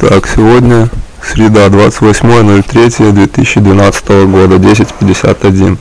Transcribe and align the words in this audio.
Так, 0.00 0.26
сегодня 0.26 0.88
среда, 1.22 1.66
28.03.2012 1.66 4.26
года, 4.26 4.56
10.51. 4.56 5.76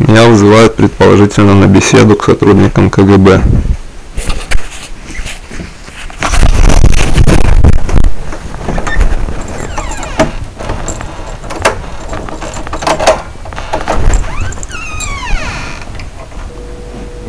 Меня 0.00 0.28
вызывают 0.28 0.74
предположительно 0.74 1.54
на 1.54 1.66
беседу 1.66 2.16
к 2.16 2.24
сотрудникам 2.24 2.90
КГБ. 2.90 3.40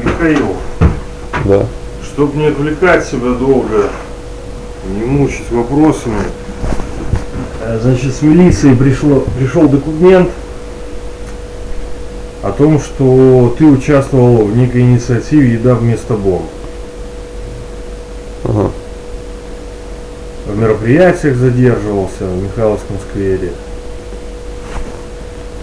Михаил, 0.04 0.56
Да. 1.46 1.66
чтобы 2.04 2.38
не 2.38 2.48
отвлекать 2.48 3.06
себя 3.06 3.32
долго, 3.32 3.90
не 4.88 5.06
мучить 5.06 5.50
вопросами, 5.52 6.22
э, 7.62 7.80
значит, 7.82 8.14
с 8.14 8.22
милиции 8.22 8.74
пришло, 8.74 9.24
пришел 9.38 9.68
документ 9.68 10.30
о 12.44 12.52
том, 12.52 12.80
что 12.80 13.56
ты 13.58 13.66
участвовал 13.66 14.46
в 14.46 14.56
некой 14.56 14.82
инициативе 14.82 15.54
«Еда 15.54 15.76
вместо 15.76 16.14
бомб». 16.14 16.46
Ага. 18.44 18.72
В 20.46 20.58
мероприятиях 20.58 21.36
задерживался 21.36 22.26
в 22.26 22.44
Михайловском 22.44 22.98
сквере. 23.10 23.52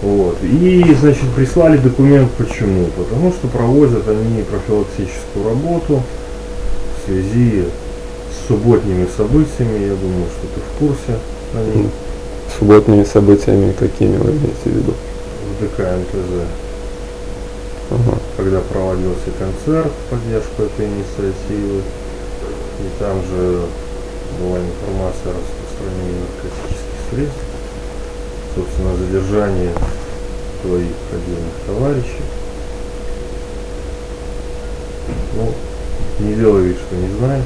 Вот. 0.03 0.37
И, 0.43 0.95
значит, 1.01 1.31
прислали 1.35 1.79
документ 1.79 2.31
почему? 2.33 2.87
Потому 2.97 3.33
что 3.33 3.49
проводят 3.49 4.07
они 4.07 4.43
профилактическую 4.43 5.49
работу 5.49 6.03
в 6.99 7.07
связи 7.07 7.65
субботними 8.47 9.07
событиями. 9.17 9.87
Я 9.87 9.95
думаю, 9.95 10.27
что 10.31 10.47
ты 10.55 10.61
в 10.61 10.79
курсе 10.79 11.19
о 11.55 11.77
них. 11.77 11.91
Субботними 12.59 13.05
событиями 13.05 13.73
какими 13.73 14.17
вы 14.17 14.31
имеете 14.33 14.65
в 14.65 14.67
виду? 14.67 14.95
В 15.59 15.65
ДК 15.65 15.79
МТЗ. 15.81 16.47
Ага. 17.91 18.19
Когда 18.37 18.61
проводился 18.61 19.31
концерт 19.39 19.93
в 19.93 20.11
поддержку 20.11 20.63
этой 20.63 20.87
инициативы. 20.87 21.83
И 22.81 22.99
там 22.99 23.23
же 23.23 23.63
была 24.41 24.59
информация 24.59 25.31
о 25.31 25.39
распространении 25.39 26.21
наркотических 26.21 26.99
средств. 27.11 27.45
Собственно, 28.55 28.97
задержание 28.97 29.73
твоих 30.63 30.95
отдельных 31.13 31.55
товарищей. 31.67 32.25
Ну, 35.37 35.53
не 36.21 36.35
делай 36.35 36.63
вид, 36.63 36.77
что 36.77 36.97
не 36.97 37.19
знаешь. 37.19 37.45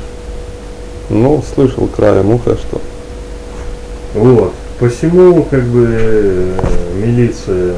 Ну, 1.10 1.42
слышал 1.54 1.86
краем 1.88 2.30
уха, 2.30 2.56
что 2.56 2.80
Вот. 4.14 4.52
Посему, 4.78 5.42
как 5.44 5.64
бы, 5.64 5.86
э, 5.90 6.60
милиция 7.02 7.74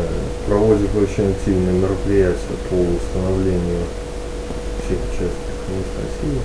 проводит 0.47 0.91
очень 0.97 1.31
активные 1.31 1.72
мероприятия 1.75 2.59
по 2.69 2.75
установлению 2.75 3.87
всех 4.84 4.98
участников 5.09 5.56
инициативы 5.70 6.41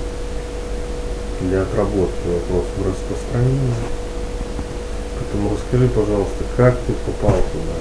для 1.41 1.61
отработки 1.63 2.27
вопросов 2.27 2.71
распространения. 2.85 3.75
Поэтому 5.17 5.55
расскажи, 5.55 5.87
пожалуйста, 5.89 6.43
как 6.55 6.77
ты 6.85 6.93
попал 7.05 7.35
туда? 7.51 7.75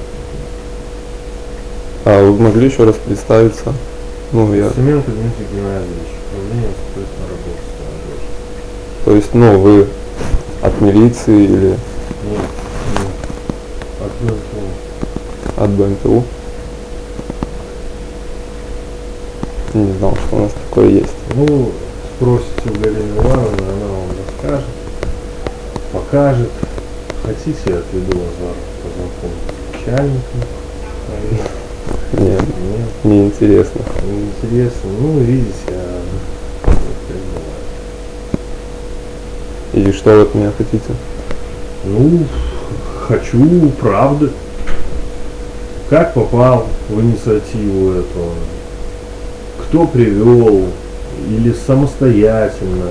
А 2.07 2.23
вы 2.23 2.37
могли 2.39 2.67
еще 2.67 2.85
раз 2.85 2.97
представиться? 3.05 3.73
Ну, 4.33 4.53
я... 4.55 4.71
Семенко 4.71 5.11
Дмитрий 5.11 5.47
Геннадьевич, 5.53 6.11
управление 6.33 6.71
государственной 6.73 7.29
работы. 7.29 7.84
То 9.05 9.15
есть, 9.15 9.35
ну, 9.35 9.59
вы 9.61 9.87
от 10.63 10.81
милиции 10.81 11.45
или 11.45 11.69
Нет, 11.69 11.79
нет. 12.95 13.11
От 14.01 14.13
БНПО. 14.21 15.63
от 15.65 15.71
БМТУ? 15.71 16.25
Не 19.75 19.93
знал, 19.99 20.17
что 20.17 20.37
у 20.37 20.39
нас 20.41 20.53
такое 20.69 20.89
есть. 20.89 21.13
Ну, 21.35 21.73
спросите 22.17 22.71
у 22.71 22.81
Галины 22.81 23.17
Ивановны, 23.19 23.63
она 23.63 23.87
вам 23.93 24.09
расскажет, 24.25 24.69
покажет. 25.93 26.51
Хотите, 27.25 27.59
я 27.67 27.79
отведу 27.79 28.19
вас 28.19 28.35
завтра 28.41 28.65
познакомиться 28.85 29.51
с 29.51 29.87
начальником. 29.87 30.41
Не, 32.13 32.27
Нет, 32.29 32.43
мне 33.03 33.27
интересно. 33.27 33.81
неинтересно. 34.07 34.91
Ну, 35.01 35.19
видите, 35.21 35.73
а 35.73 36.01
вот 36.67 36.77
так 37.09 37.17
бывает. 37.17 37.65
И 39.75 39.91
что 39.93 40.15
вы 40.15 40.23
от 40.23 40.35
меня 40.35 40.53
хотите? 40.57 40.95
Ну, 41.85 42.21
хочу 43.09 43.71
правды. 43.81 44.31
Как 45.91 46.15
попал 46.15 46.67
в 46.89 47.01
инициативу 47.01 47.91
эту? 47.93 48.31
Кто 49.63 49.87
привел? 49.87 50.67
Или 51.29 51.53
самостоятельно? 51.67 52.91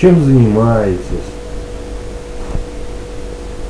Чем 0.00 0.24
занимаетесь? 0.24 1.00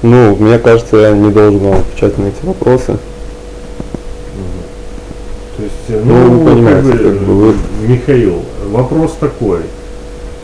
Ну, 0.02 0.36
мне 0.36 0.58
кажется, 0.58 0.96
я 0.98 1.12
не 1.12 1.30
должен 1.30 1.60
вам 1.60 1.80
отвечать 1.80 2.18
на 2.18 2.26
эти 2.26 2.44
вопросы. 2.44 2.98
То 5.56 5.62
есть, 5.62 6.04
Ну, 6.04 6.14
ну, 6.14 6.38
вы 6.40 6.50
понимаете, 6.52 6.90
как 6.90 6.98
бы, 6.98 7.04
как 7.04 7.18
бы 7.20 7.34
вы- 7.34 7.54
Михаил, 7.88 8.42
вопрос 8.70 9.14
такой. 9.18 9.60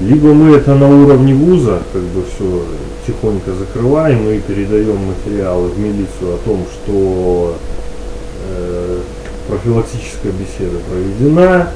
Либо 0.01 0.33
мы 0.33 0.57
это 0.57 0.75
на 0.75 0.89
уровне 0.89 1.35
вуза, 1.35 1.81
как 1.93 2.03
бы 2.03 2.25
все 2.35 2.65
тихонько 3.07 3.53
закрываем 3.53 4.31
и 4.31 4.39
передаем 4.39 4.97
материалы 4.97 5.69
в 5.69 5.79
милицию 5.79 6.35
о 6.35 6.39
том, 6.45 6.65
что 6.73 7.57
э, 8.49 8.99
профилактическая 9.49 10.33
беседа 10.33 10.79
проведена, 10.91 11.71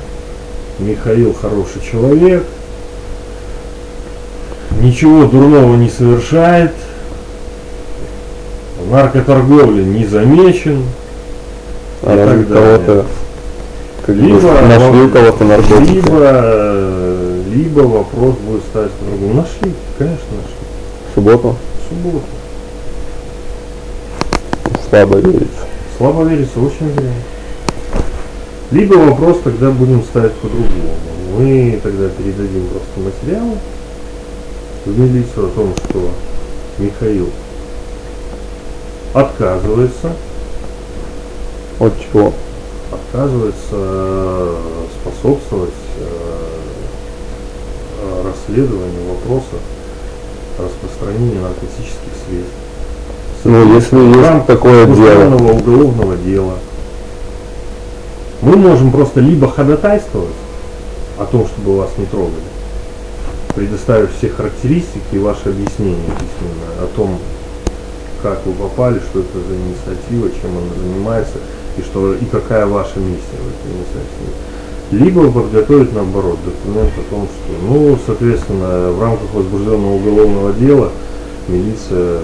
Михаил 0.79 1.35
хороший 1.35 1.83
человек, 1.83 2.45
ничего 4.81 5.27
дурного 5.27 5.77
не 5.77 5.91
совершает, 5.91 6.73
в 8.81 8.91
наркоторговле 8.91 9.85
не 9.85 10.07
замечен, 10.07 10.83
А 12.03 12.15
И 12.15 12.27
так 12.27 12.49
далее. 12.49 13.05
Либо 14.07 14.61
нашли 14.63 15.01
у 15.03 15.09
кого-то 15.09 15.45
наркотики. 15.45 15.93
Либо, 15.93 16.21
э, 16.21 16.94
либо 17.55 17.81
вопрос 17.81 18.35
будет 18.37 18.63
ставить 18.65 18.91
по-другому. 18.93 19.35
Нашли, 19.35 19.73
конечно, 19.97 20.27
нашли. 20.37 20.55
В 21.11 21.15
субботу 21.15 21.57
В 21.85 21.89
субботу. 21.89 22.25
слабо 24.91 25.17
верится. 25.19 25.67
Слабо 25.97 26.25
верится, 26.25 26.59
очень 26.59 26.89
верно. 26.89 27.13
Либо 28.73 28.95
вопрос 28.95 29.39
тогда 29.45 29.71
будем 29.71 30.03
ставить 30.03 30.33
по-другому. 30.35 30.95
Мы 31.39 31.79
тогда 31.83 32.09
передадим 32.09 32.67
просто 32.69 33.01
материалы 33.01 33.57
в 34.85 34.99
милицию 34.99 35.47
о 35.47 35.51
том, 35.51 35.75
что 35.89 36.11
Михаил 36.79 37.29
отказывается, 39.13 40.13
От 41.79 41.93
чего? 42.01 42.33
отказывается 42.91 44.57
способствовать 45.01 45.71
расследованию 48.55 49.09
вопроса 49.09 49.57
распространения 50.59 51.41
наркотических 51.41 52.13
средств. 52.27 52.55
Ну, 53.45 53.75
если 53.75 53.99
есть 53.99 54.47
такое 54.47 54.87
дело. 54.87 55.27
уголовного 55.27 55.53
уголовного 55.53 56.17
дела. 56.17 56.55
Мы 58.41 58.57
можем 58.57 58.91
просто 58.91 59.21
либо 59.21 59.51
ходатайствовать 59.51 60.35
о 61.19 61.27
том, 61.27 61.47
чтобы 61.47 61.79
вас 61.79 61.91
не 61.99 62.07
трогали, 62.07 62.45
предоставив 63.55 64.11
все 64.17 64.29
характеристики 64.29 65.03
и 65.13 65.19
ваше 65.19 65.49
объяснение 65.49 66.11
письменное 66.13 66.85
о 66.85 66.89
том, 66.95 67.19
как 68.23 68.45
вы 68.47 68.53
попали, 68.53 69.01
что 69.11 69.21
это 69.21 69.39
за 69.39 69.55
инициатива, 69.55 70.31
чем 70.41 70.57
она 70.57 70.75
занимается 70.83 71.39
и 71.77 71.83
что 71.83 72.15
и 72.15 72.25
какая 72.27 72.67
ваша 72.67 72.99
миссия 72.99 73.39
в 73.39 73.49
этой 73.49 73.73
инициативе. 73.73 74.33
Либо 74.91 75.31
подготовить 75.31 75.95
наоборот 75.95 76.39
документ 76.45 76.93
о 76.99 77.11
том, 77.11 77.27
что, 77.27 77.67
ну, 77.69 77.99
соответственно, 78.07 78.93
в 78.93 79.01
рамках 79.01 79.33
возбужденного 79.33 79.95
уголовного 79.95 80.53
дела 80.53 80.91
милиция, 81.49 82.21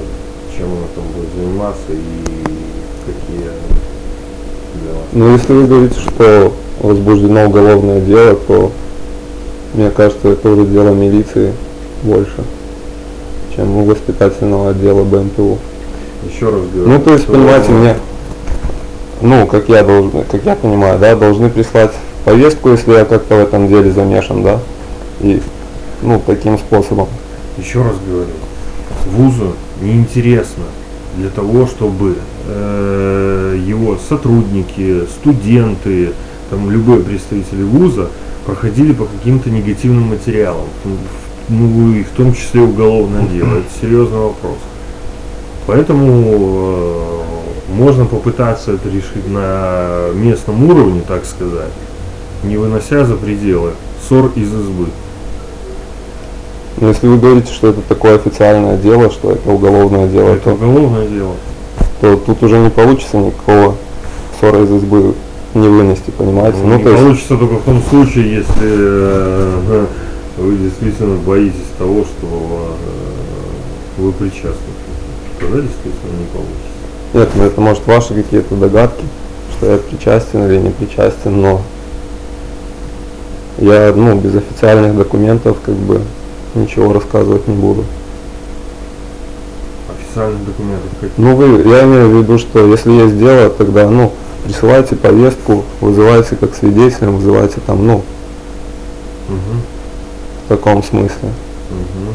чем 0.57 0.67
она 0.67 0.87
там 0.95 1.05
будет 1.15 1.31
заниматься 1.37 1.91
и 1.91 3.07
какие 3.07 3.47
дела. 4.85 5.03
Ну, 5.12 5.33
если 5.33 5.53
вы 5.53 5.67
говорите, 5.67 5.99
что 6.01 6.53
возбуждено 6.81 7.47
уголовное 7.47 8.01
дело, 8.01 8.35
то 8.47 8.71
мне 9.75 9.91
кажется, 9.91 10.29
это 10.29 10.51
уже 10.51 10.67
дело 10.67 10.91
милиции 10.91 11.53
больше, 12.03 12.45
чем 13.57 13.77
у 13.77 13.85
воспитательного 13.85 14.71
отдела 14.71 15.05
БМТУ. 15.05 15.59
Еще 16.31 16.47
раз 16.47 16.61
говорю. 16.73 16.91
Ну, 16.91 17.01
то 17.01 17.12
есть, 17.15 17.27
понимаете, 17.27 17.71
мне, 17.73 17.97
ну, 19.23 19.47
как 19.47 19.69
я 19.69 19.83
должен, 19.83 20.11
как 20.31 20.45
я 20.45 20.55
понимаю, 20.55 20.99
да, 20.99 21.17
должны 21.17 21.49
прислать 21.49 21.93
повестку, 22.25 22.71
если 22.71 22.93
я 22.93 23.05
как-то 23.05 23.37
в 23.37 23.39
этом 23.39 23.69
деле 23.69 23.91
замешан, 23.91 24.43
да, 24.43 24.61
и, 25.21 25.41
ну, 26.03 26.21
таким 26.25 26.59
способом. 26.59 27.09
Еще 27.59 27.83
раз 27.83 27.97
говорю. 28.07 28.31
вузу 29.07 29.55
неинтересно 29.81 30.65
для 31.17 31.31
того, 31.31 31.67
чтобы 31.67 32.17
э, 32.47 33.59
его 33.67 33.99
сотрудники, 34.09 35.07
студенты, 35.21 36.13
там 36.51 36.71
любой 36.71 37.03
представитель 37.03 37.65
вуза 37.65 38.09
проходили 38.47 38.93
по 38.93 39.05
каким-то 39.05 39.51
негативным 39.51 40.09
материалам, 40.09 40.67
ну 41.49 41.93
и 41.93 42.03
в 42.05 42.11
том 42.11 42.35
числе 42.35 42.63
уголовное 42.63 43.27
дело. 43.27 43.59
Это 43.59 43.67
серьезный 43.81 44.19
вопрос. 44.19 44.57
Поэтому 45.67 46.35
э, 46.35 47.73
можно 47.75 48.05
попытаться 48.05 48.73
это 48.73 48.89
решить 48.89 49.29
на 49.29 50.11
местном 50.15 50.69
уровне, 50.69 51.03
так 51.07 51.25
сказать, 51.25 51.71
не 52.43 52.57
вынося 52.57 53.05
за 53.05 53.17
пределы 53.17 53.73
ссор 54.09 54.31
из 54.37 54.53
избы. 54.53 54.87
Но 56.81 56.89
если 56.89 57.07
вы 57.09 57.19
говорите, 57.19 57.53
что 57.53 57.69
это 57.69 57.81
такое 57.83 58.15
официальное 58.17 58.77
дело, 58.79 59.11
что 59.11 59.33
это 59.33 59.51
уголовное 59.51 60.07
дело, 60.09 60.31
Это 60.31 60.45
то, 60.45 60.53
уголовное 60.53 61.07
дело. 61.07 61.35
то 62.01 62.17
тут 62.17 62.43
уже 62.43 62.59
не 62.59 62.71
получится 62.71 63.19
никакого 63.19 63.75
ссора 64.41 64.63
из 64.63 64.71
избы 64.73 65.15
не 65.55 65.69
вынести, 65.69 66.11
понимаете? 66.11 66.59
Ну, 66.63 66.69
Ну, 66.69 66.77
не 66.79 66.85
то 66.85 66.91
есть, 66.91 67.03
получится 67.03 67.37
только 67.37 67.55
в 67.57 67.63
том 67.65 67.83
случае, 67.91 68.33
если 68.37 68.55
э, 68.63 69.87
вы 70.39 70.57
действительно 70.57 71.17
боитесь 71.19 71.67
того, 71.79 72.05
что 72.05 72.77
э, 73.99 74.01
вы 74.01 74.13
причастны. 74.13 74.55
Тогда 75.39 75.57
действительно 75.61 76.19
не 76.19 76.27
получится. 76.33 76.71
нет, 77.15 77.29
ну, 77.35 77.45
это 77.45 77.61
может 77.61 77.87
ваши 77.87 78.15
какие-то 78.15 78.55
догадки, 78.55 79.05
что 79.59 79.73
я 79.73 79.79
причастен 79.79 80.47
или 80.47 80.59
не 80.59 80.71
причастен, 80.71 81.41
но 81.43 81.61
я, 83.61 83.93
ну, 83.95 84.17
без 84.17 84.35
официальных 84.35 84.97
документов, 84.97 85.59
как 85.65 85.75
бы, 85.75 86.01
ничего 86.55 86.93
рассказывать 86.93 87.47
не 87.47 87.55
буду. 87.55 87.85
Официальных 89.89 90.45
документов 90.45 90.91
как 91.01 91.11
Ну, 91.17 91.37
вы, 91.37 91.69
я 91.69 91.85
имею 91.85 92.09
в 92.09 92.19
виду, 92.19 92.39
что 92.39 92.67
если 92.67 92.91
есть 92.93 93.19
дело, 93.19 93.51
тогда, 93.51 93.89
ну, 93.89 94.12
присылайте 94.45 94.97
повестку, 94.97 95.65
вызывайте 95.81 96.37
как 96.37 96.55
свидетелем, 96.55 97.17
вызывайте 97.17 97.61
там, 97.67 97.87
ну, 97.87 98.03
Мгм, 99.29 99.62
в 100.45 100.49
таком 100.49 100.83
смысле. 100.83 101.31
мгм. 101.71 102.15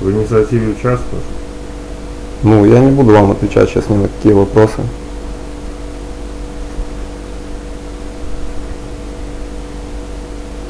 В 0.00 0.10
инициативе 0.10 0.68
участвуешь? 0.72 1.22
Ну, 2.42 2.64
я 2.64 2.80
не 2.80 2.90
буду 2.90 3.12
вам 3.12 3.32
отвечать 3.32 3.68
сейчас 3.68 3.88
ни 3.88 3.96
на 3.96 4.08
какие 4.08 4.32
вопросы. 4.32 4.80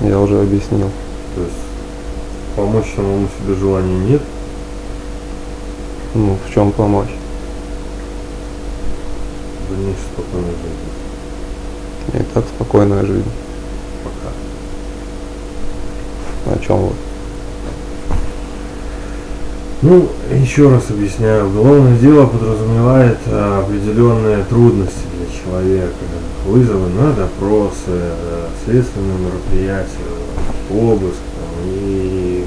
Я 0.08 0.18
уже 0.20 0.40
объяснил. 0.40 0.90
То 1.34 1.42
есть 1.42 1.52
помочь 2.56 2.86
самому 2.96 3.28
себе 3.28 3.54
желания 3.54 3.98
нет? 4.08 4.22
Ну, 6.14 6.38
в 6.46 6.50
чем 6.50 6.72
помочь? 6.72 7.10
Дальнейшей 9.68 10.00
спокойной 10.14 10.52
жизни. 10.52 12.22
И 12.22 12.24
так 12.32 12.44
спокойная 12.46 13.04
жизнь. 13.04 13.30
Пока. 14.02 14.32
О 16.54 16.58
чем 16.64 16.86
вы? 16.86 16.94
Ну, 19.80 20.08
еще 20.34 20.68
раз 20.70 20.90
объясняю, 20.90 21.46
уголовное 21.46 21.96
дело 21.98 22.26
подразумевает 22.26 23.18
а, 23.28 23.64
определенные 23.64 24.42
трудности 24.42 25.04
для 25.16 25.26
человека. 25.40 25.94
Вызовы 26.46 26.88
на 26.88 27.12
допросы, 27.12 27.76
э, 27.86 28.46
следственные 28.64 29.18
мероприятия, 29.18 29.86
обыск 30.70 31.20
там, 31.36 31.70
и 31.74 32.44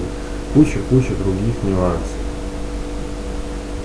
куча-куча 0.53 1.11
других 1.23 1.55
нюансов. 1.63 2.01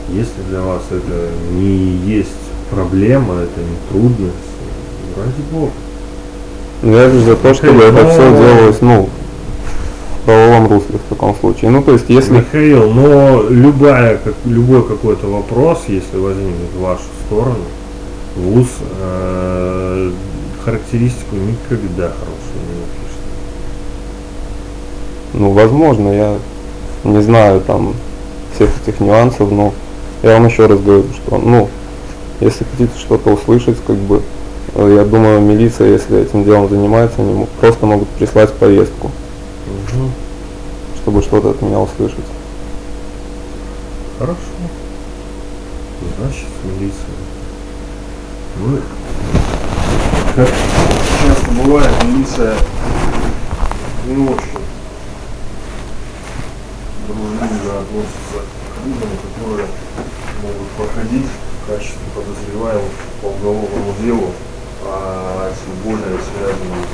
Если 0.09 0.43
для 0.49 0.63
вас 0.63 0.83
это 0.91 1.29
не 1.53 1.99
есть 2.07 2.31
проблема, 2.71 3.35
это 3.35 3.61
не 3.61 3.77
трудность, 3.91 4.35
ну, 5.15 5.23
ради 5.23 5.43
бога. 5.53 5.73
Ну, 6.83 6.97
я 6.97 7.11
же 7.11 7.21
за 7.21 7.37
то, 7.37 7.55
чтобы 7.55 7.85
Окей, 7.85 7.91
это 7.91 8.11
все 8.11 8.31
делалось, 8.31 8.81
ну, 8.81 9.09
правовом 10.27 10.67
русле 10.67 10.99
в 10.99 11.09
таком 11.09 11.35
случае. 11.37 11.71
Ну, 11.71 11.83
то 11.83 11.93
есть, 11.93 12.07
если... 12.09 12.39
Михаил, 12.39 12.91
но 12.91 13.45
любая, 13.49 14.19
как, 14.19 14.35
любой 14.45 14.87
какой-то 14.87 15.29
вопрос, 15.29 15.85
если 15.89 16.19
возникнет 16.19 16.71
в 16.77 16.83
вашу 16.83 17.05
сторону, 17.27 17.65
ВУЗ 18.37 18.69
э, 19.01 20.11
характеристику 20.65 21.37
никогда 21.37 22.09
хорошую 22.09 22.61
не 22.69 22.81
напишет. 22.81 23.21
Ну, 25.33 25.51
возможно, 25.53 26.09
я 26.11 26.35
не 27.05 27.23
знаю 27.23 27.61
там 27.61 27.95
всех 28.55 28.71
этих 28.83 29.01
нюансов, 29.01 29.51
но 29.51 29.73
я 30.23 30.35
вам 30.35 30.47
еще 30.47 30.67
раз 30.67 30.81
говорю, 30.81 31.05
что, 31.15 31.39
ну, 31.39 31.69
если 32.41 32.65
хотите 32.65 32.99
что-то 32.99 33.31
услышать, 33.31 33.77
как 33.87 33.97
бы, 33.97 34.21
э, 34.75 34.95
я 34.97 35.05
думаю, 35.05 35.41
милиция, 35.41 35.93
если 35.93 36.21
этим 36.21 36.45
делом 36.45 36.69
занимается, 36.69 37.23
они 37.23 37.47
просто 37.61 37.87
могут 37.87 38.09
прислать 38.09 38.53
повестку, 38.53 39.11
Мгм. 39.97 40.13
чтобы 41.03 41.23
что-то 41.23 41.51
от 41.51 41.63
меня 41.63 41.79
услышать. 41.79 42.19
Хорошо. 44.19 44.37
Значит, 46.19 46.49
милиция. 46.65 47.17
Ну, 48.59 48.79
как 50.35 50.49
часто 50.49 51.51
бывает, 51.53 51.91
милиция 52.05 52.55
не 54.07 54.17
очень 54.29 54.59
дружелюбно 57.09 57.81
относится 57.81 58.41
к 58.75 58.85
людям, 58.85 59.09
которые 59.35 59.69
могут 60.43 60.69
проходить 60.77 61.27
в 61.63 61.71
качестве 61.71 62.07
подозреваемых 62.15 62.93
по 63.23 63.27
уголовному 63.27 63.95
делу, 64.03 64.31
а 64.85 65.51
тем 65.53 65.91
более 65.91 66.19
связанным 66.19 66.85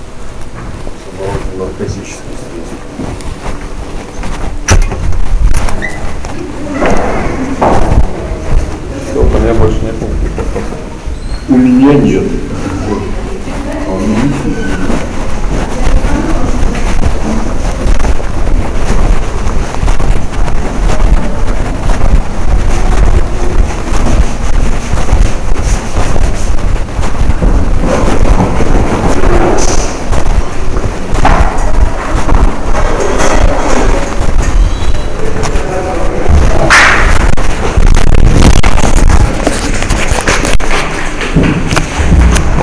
с 0.85 1.15
оборотом 1.15 1.59
наркотических 1.59 2.23
средств. 2.23 2.77
Все, 9.11 9.21
у 9.21 9.25
меня 9.25 9.55
больше 9.55 9.81
нет 9.83 9.95
никаких 10.01 10.31
вопросов. 10.39 10.79
У 11.49 11.57
меня 11.83 11.95
нет. 11.95 12.42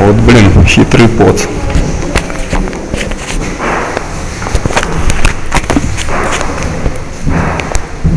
Вот, 0.10 0.18
блин, 0.22 0.66
хитрый 0.66 1.08
пот. 1.08 1.48